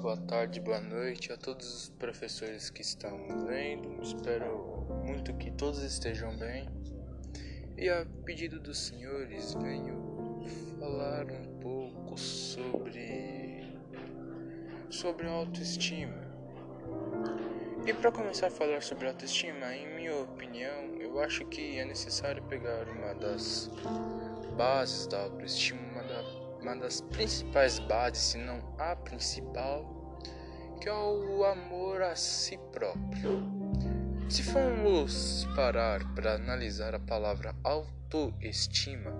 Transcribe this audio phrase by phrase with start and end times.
[0.00, 4.00] boa tarde, boa noite a todos os professores que estão vendo.
[4.00, 6.68] Espero muito que todos estejam bem.
[7.76, 10.44] E a pedido dos senhores, venho
[10.78, 13.76] falar um pouco sobre
[14.88, 16.28] sobre autoestima.
[17.84, 22.42] E para começar a falar sobre autoestima, em minha opinião, eu acho que é necessário
[22.44, 23.68] pegar uma das
[24.56, 25.87] bases da autoestima,
[26.68, 30.18] uma da uma das principais bases, se não a principal,
[30.80, 33.42] que é o amor a si próprio.
[34.28, 39.12] Se formos parar para analisar a palavra autoestima,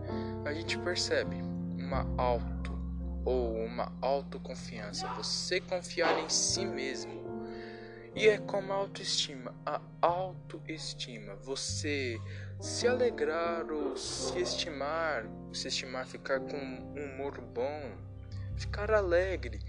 [0.44, 1.36] a gente percebe
[1.78, 2.78] uma auto
[3.24, 7.17] ou uma autoconfiança, você confiar em si mesmo.
[8.20, 12.18] E é como a autoestima, a autoestima, você
[12.60, 17.96] se alegrar ou se estimar, se estimar, ficar com um humor bom,
[18.56, 19.60] ficar alegre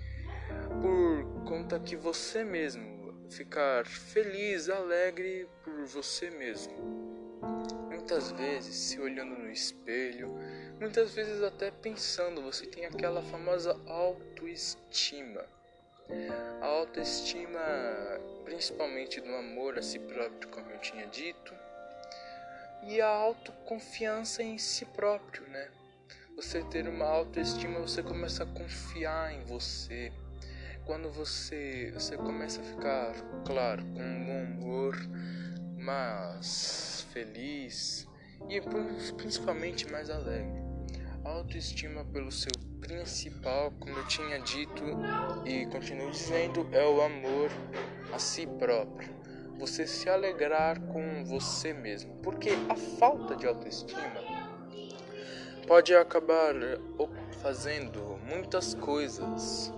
[0.82, 6.74] por conta que você mesmo, ficar feliz, alegre por você mesmo.
[7.88, 10.28] Muitas vezes se olhando no espelho,
[10.80, 15.46] muitas vezes até pensando, você tem aquela famosa autoestima.
[16.62, 17.60] A autoestima,
[18.44, 21.54] principalmente do amor a si próprio, como eu tinha dito,
[22.84, 25.70] e a autoconfiança em si próprio, né?
[26.36, 30.12] Você ter uma autoestima, você começa a confiar em você.
[30.86, 33.14] Quando você, você começa a ficar,
[33.46, 34.96] claro, com um bom humor,
[35.78, 38.08] mas feliz
[38.48, 38.60] e
[39.16, 40.69] principalmente mais alegre.
[41.30, 44.84] Autoestima pelo seu principal, como eu tinha dito
[45.46, 47.52] e continuo dizendo, é o amor
[48.12, 49.14] a si próprio
[49.60, 54.24] você se alegrar com você mesmo, porque a falta de autoestima
[55.68, 56.56] pode acabar
[57.44, 59.72] fazendo muitas coisas,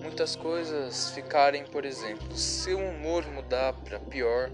[0.00, 4.52] muitas coisas ficarem, por exemplo, seu humor mudar para pior.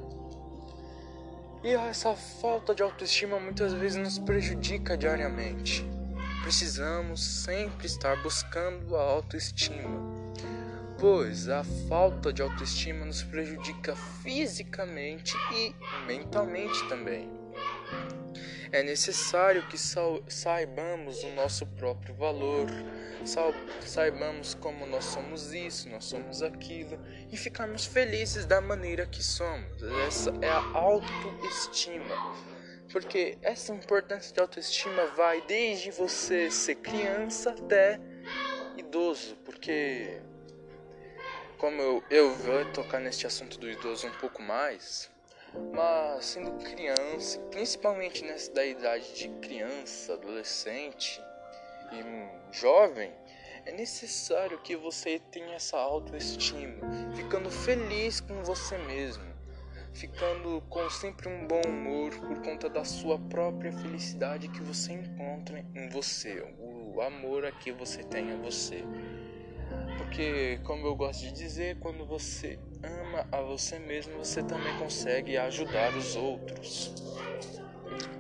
[1.62, 5.97] E essa falta de autoestima muitas vezes nos prejudica diariamente.
[6.43, 10.19] Precisamos sempre estar buscando a autoestima
[10.99, 15.75] pois a falta de autoestima nos prejudica fisicamente e
[16.06, 17.31] mentalmente também.
[18.71, 22.66] É necessário que saibamos o nosso próprio valor,
[23.81, 26.99] saibamos como nós somos isso, nós somos aquilo
[27.31, 29.82] e ficarmos felizes da maneira que somos.
[30.06, 32.57] Essa é a autoestima.
[32.91, 38.00] Porque essa importância de autoestima vai desde você ser criança até
[38.76, 40.21] idoso, porque
[41.59, 45.10] como eu, eu vou tocar neste assunto do idoso um pouco mais,
[45.75, 51.20] mas sendo criança, principalmente nessa da idade de criança, adolescente
[51.93, 53.12] e jovem,
[53.66, 56.81] é necessário que você tenha essa autoestima,
[57.15, 59.25] ficando feliz com você mesmo,
[59.93, 65.65] ficando com sempre um bom humor por conta da sua própria felicidade que você encontra
[65.75, 68.84] em você, o amor que você tem a você.
[69.97, 75.37] Porque, como eu gosto de dizer, quando você ama a você mesmo, você também consegue
[75.37, 76.94] ajudar os outros.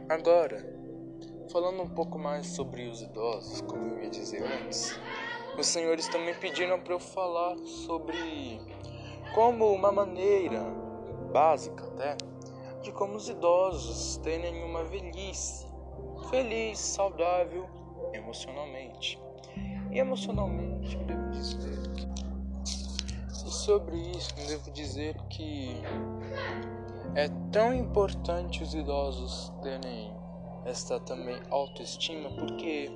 [0.08, 0.64] Agora,
[1.50, 4.98] falando um pouco mais sobre os idosos, como eu ia dizer antes,
[5.58, 8.60] os senhores também pediram para eu falar sobre
[9.34, 10.62] como uma maneira
[11.28, 12.16] básica até
[12.82, 15.66] de como os idosos terem uma velhice
[16.30, 17.68] feliz, saudável
[18.12, 19.20] emocionalmente.
[19.90, 21.78] E emocionalmente, eu devo dizer.
[23.46, 25.76] E sobre isso, eu devo dizer que
[27.14, 30.14] é tão importante os idosos terem
[30.66, 32.90] esta também autoestima, porque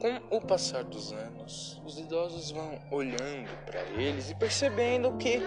[0.00, 5.40] com o passar dos anos, os idosos vão olhando para eles e percebendo que,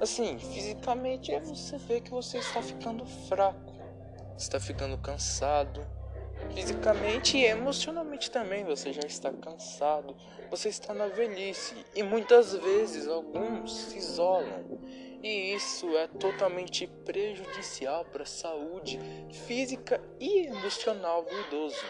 [0.00, 3.74] assim, fisicamente você vê que você está ficando fraco,
[4.36, 5.86] está ficando cansado,
[6.54, 10.16] Fisicamente e emocionalmente também você já está cansado,
[10.50, 14.80] você está na velhice e muitas vezes alguns se isolam.
[15.22, 18.98] E isso é totalmente prejudicial para a saúde
[19.46, 21.84] física e emocional do idoso.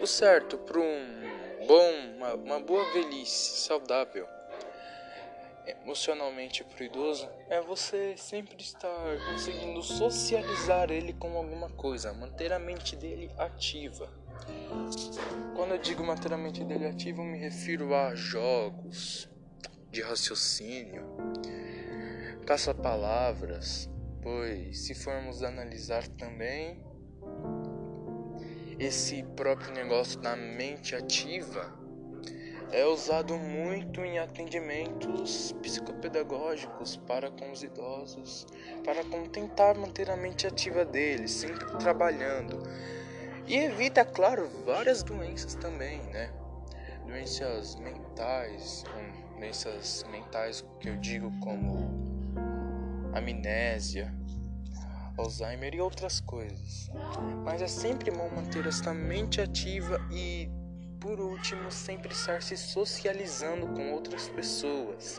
[0.00, 4.26] O certo para um bom, uma, uma boa velhice saudável
[5.82, 12.58] emocionalmente pro idoso é você sempre estar conseguindo socializar ele com alguma coisa, manter a
[12.58, 14.08] mente dele ativa.
[15.54, 19.28] Quando eu digo manter a mente dele ativa, eu me refiro a jogos
[19.90, 21.04] de raciocínio,
[22.46, 23.90] caça-palavras,
[24.22, 26.82] pois se formos analisar também
[28.78, 31.79] esse próprio negócio da mente ativa
[32.72, 38.46] é usado muito em atendimentos psicopedagógicos para com os idosos,
[38.84, 42.62] para tentar manter a mente ativa deles, sempre trabalhando.
[43.46, 46.30] E evita, claro, várias doenças também, né?
[47.06, 48.84] Doenças mentais,
[49.36, 51.90] doenças mentais que eu digo como
[53.12, 54.14] amnésia,
[55.18, 56.90] Alzheimer e outras coisas.
[57.44, 60.48] Mas é sempre bom manter esta mente ativa e
[61.00, 65.18] por último, sempre estar se socializando com outras pessoas,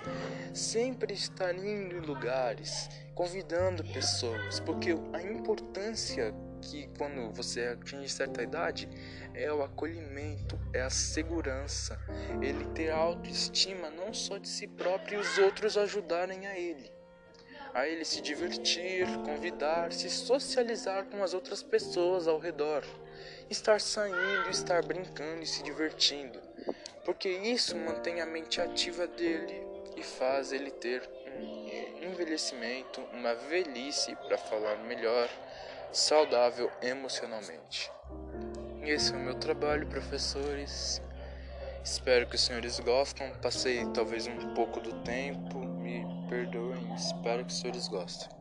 [0.54, 8.44] sempre estar indo em lugares, convidando pessoas, porque a importância que quando você atinge certa
[8.44, 8.88] idade
[9.34, 12.00] é o acolhimento, é a segurança,
[12.42, 17.01] ele ter autoestima não só de si próprio e os outros ajudarem a ele
[17.74, 22.84] a ele se divertir, convidar, se socializar com as outras pessoas ao redor,
[23.50, 26.40] estar saindo, estar brincando e se divertindo,
[27.06, 29.66] porque isso mantém a mente ativa dele
[29.96, 31.02] e faz ele ter
[31.40, 35.30] um envelhecimento, uma velhice, para falar melhor,
[35.92, 37.92] saudável emocionalmente.
[38.84, 41.02] Esse é o meu trabalho, professores.
[41.84, 43.32] Espero que os senhores gostem.
[43.42, 45.61] Passei talvez um pouco do tempo,
[46.00, 48.41] me perdoem, espero que os senhores gostem.